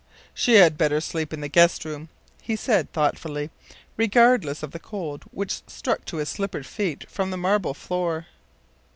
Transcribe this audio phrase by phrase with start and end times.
[0.33, 2.09] “She had better sleep in the guest room,”
[2.41, 3.51] he said, thoughtfully,
[3.97, 8.25] regardless of the cold which struck to his slippered feet from the marble floor.